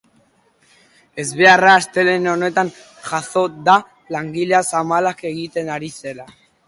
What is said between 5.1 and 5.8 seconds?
egiten